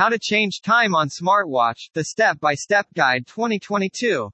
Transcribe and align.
How 0.00 0.08
to 0.08 0.18
Change 0.18 0.62
Time 0.62 0.94
on 0.94 1.10
Smartwatch, 1.10 1.90
the 1.92 2.04
Step-by-Step 2.04 2.86
Guide 2.96 3.26
2022. 3.26 4.30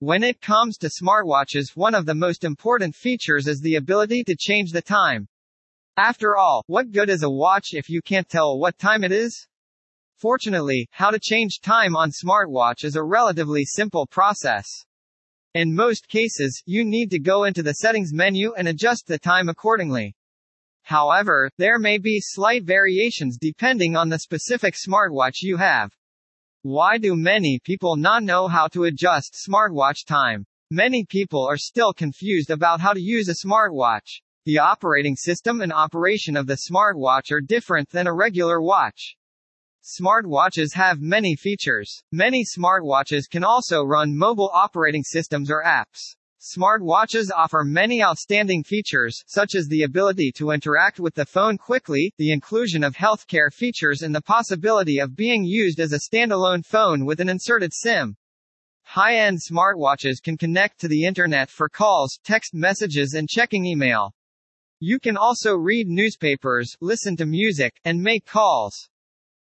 When 0.00 0.22
it 0.22 0.42
comes 0.42 0.76
to 0.76 0.90
smartwatches, 0.90 1.74
one 1.74 1.94
of 1.94 2.04
the 2.04 2.14
most 2.14 2.44
important 2.44 2.94
features 2.94 3.46
is 3.46 3.62
the 3.62 3.76
ability 3.76 4.24
to 4.24 4.36
change 4.38 4.72
the 4.72 4.82
time. 4.82 5.26
After 5.96 6.36
all, 6.36 6.62
what 6.66 6.92
good 6.92 7.08
is 7.08 7.22
a 7.22 7.30
watch 7.30 7.68
if 7.72 7.88
you 7.88 8.02
can't 8.02 8.28
tell 8.28 8.58
what 8.58 8.76
time 8.76 9.02
it 9.02 9.10
is? 9.10 9.48
Fortunately, 10.16 10.86
how 10.90 11.10
to 11.10 11.18
change 11.18 11.60
time 11.62 11.96
on 11.96 12.10
smartwatch 12.10 12.84
is 12.84 12.94
a 12.94 13.02
relatively 13.02 13.64
simple 13.64 14.06
process. 14.06 14.66
In 15.54 15.74
most 15.74 16.08
cases, 16.08 16.62
you 16.66 16.84
need 16.84 17.08
to 17.12 17.18
go 17.18 17.44
into 17.44 17.62
the 17.62 17.72
settings 17.72 18.12
menu 18.12 18.52
and 18.52 18.68
adjust 18.68 19.06
the 19.06 19.18
time 19.18 19.48
accordingly. 19.48 20.14
However, 20.90 21.48
there 21.56 21.78
may 21.78 21.98
be 21.98 22.18
slight 22.20 22.64
variations 22.64 23.38
depending 23.40 23.94
on 23.94 24.08
the 24.08 24.18
specific 24.18 24.74
smartwatch 24.74 25.36
you 25.40 25.56
have. 25.56 25.92
Why 26.62 26.98
do 26.98 27.14
many 27.14 27.60
people 27.62 27.94
not 27.94 28.24
know 28.24 28.48
how 28.48 28.66
to 28.72 28.82
adjust 28.82 29.38
smartwatch 29.48 30.04
time? 30.04 30.44
Many 30.72 31.06
people 31.08 31.46
are 31.46 31.56
still 31.56 31.92
confused 31.92 32.50
about 32.50 32.80
how 32.80 32.92
to 32.92 33.00
use 33.00 33.28
a 33.28 33.46
smartwatch. 33.46 34.20
The 34.46 34.58
operating 34.58 35.14
system 35.14 35.60
and 35.60 35.72
operation 35.72 36.36
of 36.36 36.48
the 36.48 36.58
smartwatch 36.68 37.30
are 37.30 37.40
different 37.40 37.88
than 37.90 38.08
a 38.08 38.12
regular 38.12 38.60
watch. 38.60 39.14
Smartwatches 39.84 40.74
have 40.74 41.00
many 41.00 41.36
features. 41.36 42.02
Many 42.10 42.44
smartwatches 42.44 43.30
can 43.30 43.44
also 43.44 43.84
run 43.84 44.18
mobile 44.18 44.50
operating 44.52 45.04
systems 45.04 45.52
or 45.52 45.62
apps. 45.64 46.16
Smartwatches 46.42 47.30
offer 47.36 47.64
many 47.64 48.02
outstanding 48.02 48.64
features, 48.64 49.22
such 49.26 49.54
as 49.54 49.66
the 49.68 49.82
ability 49.82 50.32
to 50.36 50.52
interact 50.52 50.98
with 50.98 51.14
the 51.14 51.26
phone 51.26 51.58
quickly, 51.58 52.14
the 52.16 52.32
inclusion 52.32 52.82
of 52.82 52.96
healthcare 52.96 53.52
features 53.52 54.00
and 54.00 54.14
the 54.14 54.22
possibility 54.22 55.00
of 55.00 55.14
being 55.14 55.44
used 55.44 55.78
as 55.80 55.92
a 55.92 55.98
standalone 55.98 56.64
phone 56.64 57.04
with 57.04 57.20
an 57.20 57.28
inserted 57.28 57.74
SIM. 57.74 58.16
High-end 58.84 59.38
smartwatches 59.38 60.22
can 60.22 60.38
connect 60.38 60.80
to 60.80 60.88
the 60.88 61.04
internet 61.04 61.50
for 61.50 61.68
calls, 61.68 62.18
text 62.24 62.54
messages 62.54 63.12
and 63.12 63.28
checking 63.28 63.66
email. 63.66 64.14
You 64.78 64.98
can 64.98 65.18
also 65.18 65.54
read 65.54 65.88
newspapers, 65.88 66.74
listen 66.80 67.18
to 67.18 67.26
music, 67.26 67.78
and 67.84 68.00
make 68.00 68.24
calls. 68.24 68.88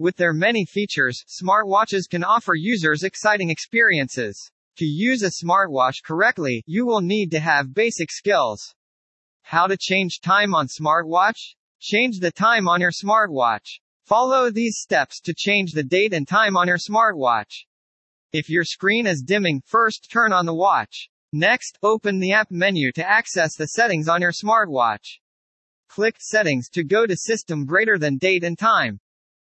With 0.00 0.16
their 0.16 0.32
many 0.32 0.64
features, 0.64 1.22
smartwatches 1.28 2.10
can 2.10 2.24
offer 2.24 2.56
users 2.56 3.04
exciting 3.04 3.50
experiences. 3.50 4.50
To 4.78 4.86
use 4.86 5.22
a 5.22 5.44
smartwatch 5.44 6.02
correctly, 6.02 6.62
you 6.66 6.86
will 6.86 7.02
need 7.02 7.30
to 7.32 7.40
have 7.40 7.74
basic 7.74 8.10
skills. 8.10 8.74
How 9.42 9.66
to 9.66 9.76
change 9.76 10.20
time 10.20 10.54
on 10.54 10.66
smartwatch? 10.66 11.56
Change 11.78 12.20
the 12.20 12.30
time 12.30 12.66
on 12.66 12.80
your 12.80 12.90
smartwatch. 12.90 13.80
Follow 14.06 14.50
these 14.50 14.78
steps 14.78 15.20
to 15.20 15.34
change 15.36 15.72
the 15.72 15.82
date 15.82 16.14
and 16.14 16.26
time 16.26 16.56
on 16.56 16.68
your 16.68 16.78
smartwatch. 16.78 17.66
If 18.32 18.48
your 18.48 18.64
screen 18.64 19.06
is 19.06 19.22
dimming, 19.22 19.60
first 19.66 20.08
turn 20.10 20.32
on 20.32 20.46
the 20.46 20.54
watch. 20.54 21.10
Next, 21.34 21.78
open 21.82 22.18
the 22.18 22.32
app 22.32 22.50
menu 22.50 22.92
to 22.92 23.06
access 23.06 23.54
the 23.56 23.66
settings 23.66 24.08
on 24.08 24.22
your 24.22 24.32
smartwatch. 24.32 25.18
Click 25.88 26.16
Settings 26.18 26.70
to 26.70 26.82
go 26.82 27.06
to 27.06 27.14
System 27.14 27.66
greater 27.66 27.98
than 27.98 28.16
date 28.16 28.42
and 28.42 28.58
time. 28.58 29.00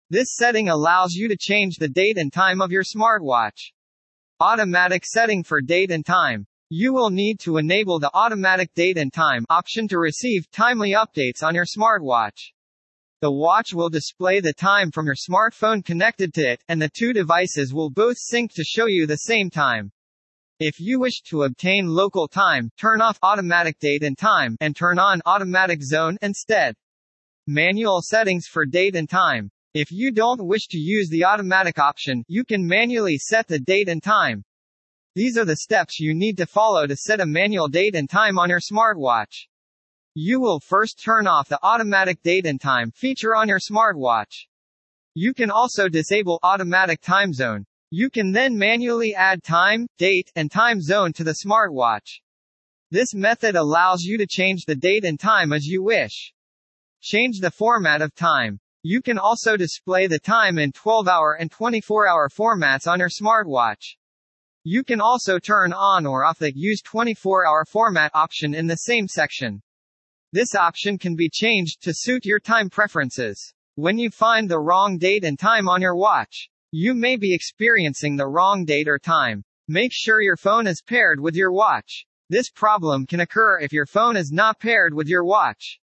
This 0.08 0.34
setting 0.34 0.70
allows 0.70 1.12
you 1.12 1.28
to 1.28 1.36
change 1.36 1.76
the 1.76 1.88
date 1.88 2.16
and 2.16 2.32
time 2.32 2.62
of 2.62 2.72
your 2.72 2.82
smartwatch. 2.82 3.72
Automatic 4.42 5.06
setting 5.06 5.44
for 5.44 5.60
date 5.60 5.92
and 5.92 6.04
time. 6.04 6.44
You 6.68 6.92
will 6.92 7.10
need 7.10 7.38
to 7.44 7.58
enable 7.58 8.00
the 8.00 8.10
automatic 8.12 8.74
date 8.74 8.98
and 8.98 9.12
time 9.12 9.44
option 9.48 9.86
to 9.86 10.00
receive 10.00 10.50
timely 10.50 10.94
updates 10.94 11.44
on 11.44 11.54
your 11.54 11.64
smartwatch. 11.64 12.50
The 13.20 13.30
watch 13.30 13.72
will 13.72 13.88
display 13.88 14.40
the 14.40 14.52
time 14.52 14.90
from 14.90 15.06
your 15.06 15.14
smartphone 15.14 15.84
connected 15.84 16.34
to 16.34 16.40
it, 16.40 16.64
and 16.66 16.82
the 16.82 16.90
two 16.92 17.12
devices 17.12 17.72
will 17.72 17.88
both 17.88 18.16
sync 18.18 18.52
to 18.54 18.64
show 18.64 18.86
you 18.86 19.06
the 19.06 19.14
same 19.14 19.48
time. 19.48 19.92
If 20.58 20.80
you 20.80 20.98
wish 20.98 21.22
to 21.30 21.44
obtain 21.44 21.86
local 21.86 22.26
time, 22.26 22.68
turn 22.76 23.00
off 23.00 23.20
automatic 23.22 23.78
date 23.78 24.02
and 24.02 24.18
time, 24.18 24.56
and 24.58 24.74
turn 24.74 24.98
on 24.98 25.22
automatic 25.24 25.84
zone 25.84 26.18
instead. 26.20 26.74
Manual 27.46 28.00
settings 28.02 28.48
for 28.48 28.66
date 28.66 28.96
and 28.96 29.08
time. 29.08 29.51
If 29.74 29.90
you 29.90 30.12
don't 30.12 30.46
wish 30.46 30.66
to 30.68 30.76
use 30.76 31.08
the 31.08 31.24
automatic 31.24 31.78
option, 31.78 32.24
you 32.28 32.44
can 32.44 32.66
manually 32.66 33.16
set 33.16 33.48
the 33.48 33.58
date 33.58 33.88
and 33.88 34.02
time. 34.02 34.44
These 35.14 35.38
are 35.38 35.46
the 35.46 35.56
steps 35.56 35.98
you 35.98 36.12
need 36.12 36.36
to 36.36 36.46
follow 36.46 36.86
to 36.86 36.94
set 36.94 37.22
a 37.22 37.26
manual 37.26 37.68
date 37.68 37.94
and 37.94 38.08
time 38.08 38.38
on 38.38 38.50
your 38.50 38.60
smartwatch. 38.60 39.46
You 40.14 40.42
will 40.42 40.60
first 40.60 41.02
turn 41.02 41.26
off 41.26 41.48
the 41.48 41.58
automatic 41.62 42.22
date 42.22 42.44
and 42.44 42.60
time 42.60 42.90
feature 42.90 43.34
on 43.34 43.48
your 43.48 43.60
smartwatch. 43.60 44.44
You 45.14 45.32
can 45.32 45.50
also 45.50 45.88
disable 45.88 46.38
automatic 46.42 47.00
time 47.00 47.32
zone. 47.32 47.64
You 47.90 48.10
can 48.10 48.30
then 48.30 48.58
manually 48.58 49.14
add 49.14 49.42
time, 49.42 49.86
date, 49.96 50.30
and 50.36 50.50
time 50.50 50.82
zone 50.82 51.14
to 51.14 51.24
the 51.24 51.36
smartwatch. 51.46 52.20
This 52.90 53.14
method 53.14 53.56
allows 53.56 54.02
you 54.02 54.18
to 54.18 54.26
change 54.26 54.66
the 54.66 54.76
date 54.76 55.06
and 55.06 55.18
time 55.18 55.50
as 55.50 55.64
you 55.64 55.82
wish. 55.82 56.34
Change 57.00 57.40
the 57.40 57.50
format 57.50 58.02
of 58.02 58.14
time. 58.14 58.60
You 58.84 59.00
can 59.00 59.16
also 59.16 59.56
display 59.56 60.08
the 60.08 60.18
time 60.18 60.58
in 60.58 60.72
12-hour 60.72 61.34
and 61.34 61.52
24-hour 61.52 62.28
formats 62.30 62.88
on 62.88 62.98
your 62.98 63.08
smartwatch. 63.08 63.94
You 64.64 64.82
can 64.82 65.00
also 65.00 65.38
turn 65.38 65.72
on 65.72 66.04
or 66.04 66.24
off 66.24 66.40
the 66.40 66.52
Use 66.52 66.82
24-hour 66.82 67.66
format 67.66 68.10
option 68.12 68.54
in 68.54 68.66
the 68.66 68.74
same 68.74 69.06
section. 69.06 69.62
This 70.32 70.56
option 70.56 70.98
can 70.98 71.14
be 71.14 71.30
changed 71.32 71.82
to 71.82 71.94
suit 71.94 72.24
your 72.24 72.40
time 72.40 72.70
preferences. 72.70 73.54
When 73.76 73.98
you 73.98 74.10
find 74.10 74.50
the 74.50 74.58
wrong 74.58 74.98
date 74.98 75.24
and 75.24 75.38
time 75.38 75.68
on 75.68 75.80
your 75.80 75.94
watch, 75.94 76.48
you 76.72 76.92
may 76.92 77.16
be 77.16 77.32
experiencing 77.32 78.16
the 78.16 78.26
wrong 78.26 78.64
date 78.64 78.88
or 78.88 78.98
time. 78.98 79.44
Make 79.68 79.92
sure 79.92 80.20
your 80.20 80.36
phone 80.36 80.66
is 80.66 80.82
paired 80.82 81.20
with 81.20 81.36
your 81.36 81.52
watch. 81.52 82.04
This 82.30 82.50
problem 82.50 83.06
can 83.06 83.20
occur 83.20 83.60
if 83.60 83.72
your 83.72 83.86
phone 83.86 84.16
is 84.16 84.32
not 84.32 84.58
paired 84.58 84.92
with 84.92 85.06
your 85.06 85.24
watch. 85.24 85.78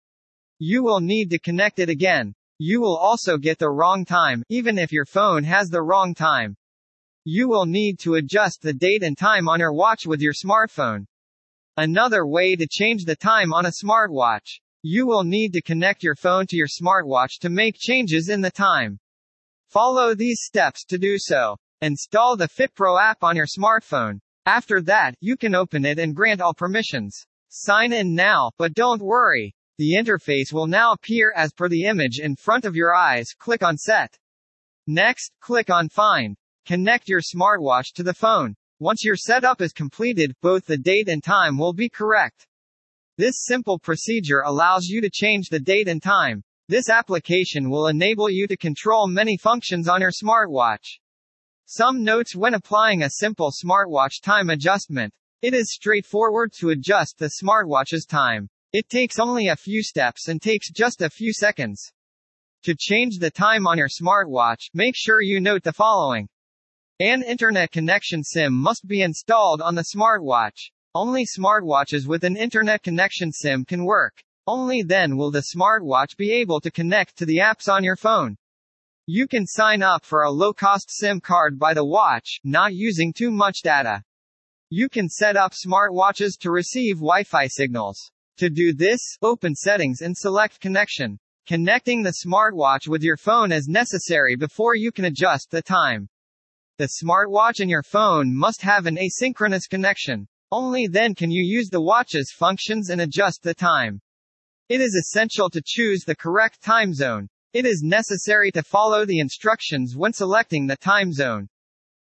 You 0.58 0.82
will 0.82 1.00
need 1.00 1.28
to 1.28 1.38
connect 1.38 1.78
it 1.78 1.90
again. 1.90 2.34
You 2.58 2.80
will 2.80 2.96
also 2.96 3.36
get 3.36 3.58
the 3.58 3.68
wrong 3.68 4.04
time, 4.04 4.42
even 4.48 4.78
if 4.78 4.90
your 4.90 5.04
phone 5.04 5.44
has 5.44 5.68
the 5.68 5.82
wrong 5.82 6.14
time. 6.14 6.56
You 7.24 7.48
will 7.48 7.66
need 7.66 7.98
to 8.00 8.14
adjust 8.14 8.62
the 8.62 8.72
date 8.72 9.02
and 9.02 9.18
time 9.18 9.48
on 9.48 9.60
your 9.60 9.72
watch 9.72 10.06
with 10.06 10.20
your 10.20 10.32
smartphone. 10.32 11.06
Another 11.76 12.26
way 12.26 12.56
to 12.56 12.66
change 12.70 13.04
the 13.04 13.16
time 13.16 13.52
on 13.52 13.66
a 13.66 13.72
smartwatch. 13.84 14.60
You 14.82 15.06
will 15.06 15.24
need 15.24 15.52
to 15.54 15.60
connect 15.60 16.02
your 16.02 16.14
phone 16.14 16.46
to 16.46 16.56
your 16.56 16.68
smartwatch 16.68 17.40
to 17.40 17.50
make 17.50 17.74
changes 17.76 18.28
in 18.28 18.40
the 18.40 18.50
time. 18.52 19.00
Follow 19.68 20.14
these 20.14 20.42
steps 20.44 20.84
to 20.84 20.96
do 20.96 21.16
so. 21.18 21.56
Install 21.82 22.36
the 22.36 22.48
FitPro 22.48 23.02
app 23.02 23.24
on 23.24 23.34
your 23.34 23.46
smartphone. 23.46 24.20
After 24.46 24.80
that, 24.82 25.16
you 25.20 25.36
can 25.36 25.56
open 25.56 25.84
it 25.84 25.98
and 25.98 26.14
grant 26.14 26.40
all 26.40 26.54
permissions. 26.54 27.26
Sign 27.48 27.92
in 27.92 28.14
now, 28.14 28.52
but 28.58 28.74
don't 28.74 29.02
worry. 29.02 29.55
The 29.78 29.94
interface 29.94 30.54
will 30.54 30.66
now 30.66 30.92
appear 30.92 31.34
as 31.36 31.52
per 31.52 31.68
the 31.68 31.84
image 31.84 32.18
in 32.18 32.34
front 32.36 32.64
of 32.64 32.74
your 32.74 32.94
eyes. 32.94 33.34
Click 33.38 33.62
on 33.62 33.76
Set. 33.76 34.18
Next, 34.86 35.32
click 35.40 35.68
on 35.68 35.90
Find. 35.90 36.34
Connect 36.64 37.08
your 37.08 37.20
smartwatch 37.20 37.92
to 37.96 38.02
the 38.02 38.14
phone. 38.14 38.54
Once 38.78 39.04
your 39.04 39.16
setup 39.16 39.60
is 39.60 39.74
completed, 39.74 40.34
both 40.40 40.64
the 40.64 40.78
date 40.78 41.08
and 41.08 41.22
time 41.22 41.58
will 41.58 41.74
be 41.74 41.90
correct. 41.90 42.46
This 43.18 43.44
simple 43.44 43.78
procedure 43.78 44.40
allows 44.46 44.86
you 44.86 45.02
to 45.02 45.10
change 45.10 45.48
the 45.48 45.60
date 45.60 45.88
and 45.88 46.02
time. 46.02 46.42
This 46.68 46.88
application 46.88 47.68
will 47.68 47.88
enable 47.88 48.30
you 48.30 48.46
to 48.46 48.56
control 48.56 49.06
many 49.06 49.36
functions 49.36 49.88
on 49.88 50.00
your 50.00 50.10
smartwatch. 50.10 50.98
Some 51.66 52.02
notes 52.02 52.34
when 52.34 52.54
applying 52.54 53.02
a 53.02 53.10
simple 53.10 53.52
smartwatch 53.52 54.22
time 54.22 54.48
adjustment. 54.48 55.12
It 55.42 55.52
is 55.52 55.74
straightforward 55.74 56.52
to 56.60 56.70
adjust 56.70 57.18
the 57.18 57.30
smartwatch's 57.42 58.06
time. 58.06 58.48
It 58.78 58.90
takes 58.90 59.18
only 59.18 59.48
a 59.48 59.56
few 59.56 59.82
steps 59.82 60.28
and 60.28 60.42
takes 60.42 60.70
just 60.70 61.00
a 61.00 61.08
few 61.08 61.32
seconds. 61.32 61.94
To 62.64 62.76
change 62.78 63.16
the 63.18 63.30
time 63.30 63.66
on 63.66 63.78
your 63.78 63.88
smartwatch, 63.88 64.68
make 64.74 64.92
sure 64.94 65.22
you 65.22 65.40
note 65.40 65.62
the 65.62 65.72
following. 65.72 66.28
An 67.00 67.22
internet 67.22 67.72
connection 67.72 68.22
SIM 68.22 68.52
must 68.52 68.86
be 68.86 69.00
installed 69.00 69.62
on 69.62 69.76
the 69.76 69.86
smartwatch. 69.96 70.72
Only 70.94 71.24
smartwatches 71.24 72.06
with 72.06 72.22
an 72.22 72.36
internet 72.36 72.82
connection 72.82 73.32
SIM 73.32 73.64
can 73.64 73.86
work. 73.86 74.22
Only 74.46 74.82
then 74.82 75.16
will 75.16 75.30
the 75.30 75.46
smartwatch 75.56 76.14
be 76.18 76.30
able 76.32 76.60
to 76.60 76.70
connect 76.70 77.16
to 77.16 77.24
the 77.24 77.38
apps 77.38 77.72
on 77.72 77.82
your 77.82 77.96
phone. 77.96 78.36
You 79.06 79.26
can 79.26 79.46
sign 79.46 79.82
up 79.82 80.04
for 80.04 80.24
a 80.24 80.30
low-cost 80.30 80.90
SIM 80.90 81.22
card 81.22 81.58
by 81.58 81.72
the 81.72 81.86
watch, 81.86 82.40
not 82.44 82.74
using 82.74 83.14
too 83.14 83.30
much 83.30 83.62
data. 83.62 84.02
You 84.68 84.90
can 84.90 85.08
set 85.08 85.34
up 85.34 85.52
smartwatches 85.52 86.38
to 86.40 86.50
receive 86.50 86.96
Wi-Fi 86.96 87.46
signals. 87.46 88.12
To 88.38 88.50
do 88.50 88.74
this, 88.74 89.00
open 89.22 89.54
Settings 89.54 90.02
and 90.02 90.14
select 90.14 90.60
Connection. 90.60 91.18
Connecting 91.46 92.02
the 92.02 92.16
smartwatch 92.22 92.86
with 92.86 93.02
your 93.02 93.16
phone 93.16 93.50
is 93.50 93.66
necessary 93.66 94.36
before 94.36 94.74
you 94.74 94.92
can 94.92 95.06
adjust 95.06 95.50
the 95.50 95.62
time. 95.62 96.10
The 96.76 96.90
smartwatch 97.02 97.60
and 97.60 97.70
your 97.70 97.82
phone 97.82 98.36
must 98.36 98.60
have 98.60 98.84
an 98.84 98.98
asynchronous 98.98 99.62
connection. 99.70 100.28
Only 100.52 100.86
then 100.86 101.14
can 101.14 101.30
you 101.30 101.42
use 101.42 101.70
the 101.70 101.80
watch's 101.80 102.30
functions 102.30 102.90
and 102.90 103.00
adjust 103.00 103.42
the 103.42 103.54
time. 103.54 104.02
It 104.68 104.82
is 104.82 104.94
essential 104.94 105.48
to 105.48 105.62
choose 105.64 106.04
the 106.04 106.14
correct 106.14 106.60
time 106.60 106.92
zone. 106.92 107.30
It 107.54 107.64
is 107.64 107.80
necessary 107.82 108.50
to 108.50 108.62
follow 108.62 109.06
the 109.06 109.20
instructions 109.20 109.96
when 109.96 110.12
selecting 110.12 110.66
the 110.66 110.76
time 110.76 111.10
zone. 111.10 111.48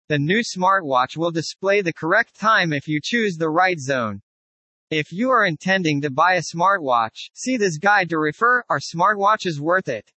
The 0.10 0.18
new 0.18 0.42
smartwatch 0.42 1.18
will 1.18 1.32
display 1.32 1.82
the 1.82 1.94
correct 1.94 2.34
time 2.36 2.74
if 2.74 2.88
you 2.88 3.00
choose 3.04 3.36
the 3.36 3.52
right 3.52 3.80
zone. 3.80 4.24
If 4.92 5.12
you 5.12 5.32
are 5.32 5.48
intending 5.48 6.02
to 6.02 6.12
buy 6.12 6.36
a 6.36 6.42
smartwatch, 6.42 7.32
see 7.34 7.58
this 7.58 7.80
guide 7.80 8.10
to 8.10 8.20
refer, 8.20 8.64
are 8.70 8.80
smartwatches 8.80 9.60
worth 9.60 9.88
it? 9.88 10.12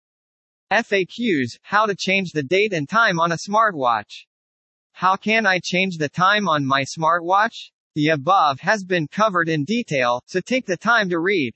FAQs, 0.71 1.57
how 1.63 1.87
to 1.87 1.95
change 1.95 2.33
the 2.33 2.43
date 2.43 2.75
and 2.75 2.87
time 2.87 3.19
on 3.19 3.33
a 3.33 3.39
smartwatch. 3.39 4.27
How 4.93 5.17
can 5.17 5.47
I 5.47 5.59
change 5.65 5.97
the 5.97 6.11
time 6.11 6.47
on 6.47 6.67
my 6.67 6.83
smartwatch? 6.83 7.71
The 7.95 8.09
above 8.09 8.61
has 8.61 8.85
been 8.85 9.09
covered 9.09 9.49
in 9.49 9.65
detail, 9.65 10.23
so 10.27 10.39
take 10.43 10.67
the 10.67 10.77
time 10.77 11.09
to 11.09 11.19
read. 11.19 11.55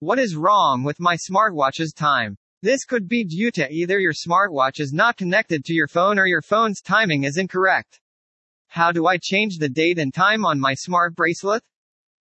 What 0.00 0.18
is 0.18 0.36
wrong 0.36 0.82
with 0.84 1.00
my 1.00 1.16
smartwatch's 1.16 1.94
time? 1.94 2.36
This 2.60 2.84
could 2.84 3.08
be 3.08 3.24
due 3.24 3.52
to 3.52 3.72
either 3.72 3.98
your 3.98 4.12
smartwatch 4.12 4.80
is 4.80 4.92
not 4.92 5.16
connected 5.16 5.64
to 5.64 5.72
your 5.72 5.88
phone 5.88 6.18
or 6.18 6.26
your 6.26 6.42
phone's 6.42 6.82
timing 6.82 7.24
is 7.24 7.38
incorrect. 7.38 8.02
How 8.66 8.92
do 8.92 9.06
I 9.06 9.16
change 9.16 9.56
the 9.56 9.70
date 9.70 9.98
and 9.98 10.12
time 10.12 10.44
on 10.44 10.60
my 10.60 10.74
smart 10.74 11.14
bracelet? 11.14 11.62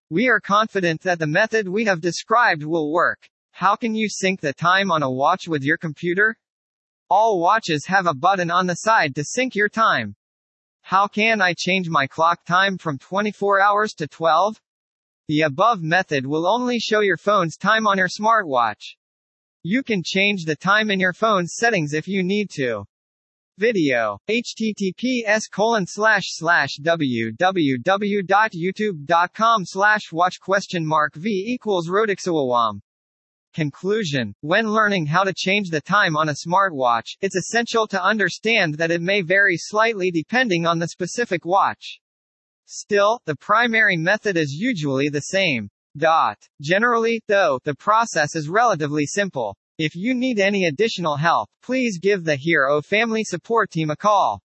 We 0.09 0.29
are 0.29 0.39
confident 0.39 1.01
that 1.01 1.19
the 1.19 1.27
method 1.27 1.67
we 1.67 1.83
have 1.83 1.99
described 1.99 2.63
will 2.63 2.93
work. 2.93 3.29
How 3.51 3.75
can 3.75 3.93
you 3.93 4.07
sync 4.07 4.39
the 4.39 4.53
time 4.53 4.89
on 4.89 5.03
a 5.03 5.11
watch 5.11 5.49
with 5.49 5.63
your 5.63 5.77
computer? 5.77 6.37
All 7.09 7.41
watches 7.41 7.85
have 7.87 8.07
a 8.07 8.13
button 8.13 8.49
on 8.49 8.67
the 8.67 8.75
side 8.75 9.15
to 9.15 9.25
sync 9.25 9.53
your 9.53 9.67
time. 9.67 10.15
How 10.81 11.07
can 11.07 11.41
I 11.41 11.53
change 11.57 11.89
my 11.89 12.07
clock 12.07 12.45
time 12.45 12.77
from 12.77 12.97
24 12.97 13.59
hours 13.59 13.93
to 13.95 14.07
12? 14.07 14.61
The 15.27 15.41
above 15.41 15.81
method 15.81 16.25
will 16.25 16.47
only 16.47 16.79
show 16.79 17.01
your 17.01 17.17
phone's 17.17 17.57
time 17.57 17.85
on 17.85 17.97
your 17.97 18.07
smartwatch. 18.07 18.95
You 19.61 19.83
can 19.83 20.03
change 20.05 20.45
the 20.45 20.55
time 20.55 20.89
in 20.89 21.01
your 21.01 21.11
phone's 21.11 21.55
settings 21.57 21.91
if 21.93 22.07
you 22.07 22.23
need 22.23 22.49
to. 22.51 22.85
Video. 23.59 24.19
https 24.29 25.49
colon 25.51 25.87
slash 25.87 26.25
slash 26.27 26.77
www.youtube.com 26.79 29.65
slash 29.65 30.11
watch 30.11 30.39
question 30.39 30.85
mark 30.85 31.15
v 31.15 31.43
equals 31.47 31.89
rodixawawam. 31.89 32.79
Conclusion. 33.55 34.35
When 34.41 34.69
learning 34.69 35.07
how 35.07 35.23
to 35.23 35.33
change 35.35 35.71
the 35.71 35.81
time 35.81 36.15
on 36.15 36.29
a 36.29 36.33
smartwatch, 36.33 37.17
it's 37.21 37.35
essential 37.35 37.87
to 37.87 38.03
understand 38.03 38.75
that 38.75 38.91
it 38.91 39.01
may 39.01 39.23
vary 39.23 39.57
slightly 39.57 40.11
depending 40.11 40.67
on 40.67 40.77
the 40.77 40.89
specific 40.89 41.43
watch. 41.43 41.99
Still, 42.67 43.19
the 43.25 43.35
primary 43.35 43.97
method 43.97 44.37
is 44.37 44.51
usually 44.51 45.09
the 45.09 45.21
same. 45.21 45.67
Dot. 45.97 46.37
Generally, 46.61 47.23
though, 47.27 47.59
the 47.63 47.73
process 47.73 48.35
is 48.35 48.49
relatively 48.49 49.07
simple. 49.07 49.57
If 49.79 49.95
you 49.95 50.15
need 50.15 50.39
any 50.39 50.65
additional 50.65 51.17
help, 51.17 51.49
please 51.61 51.99
give 51.99 52.23
the 52.23 52.35
Hero 52.35 52.81
Family 52.81 53.23
Support 53.23 53.69
Team 53.69 53.91
a 53.91 53.95
call. 53.95 54.41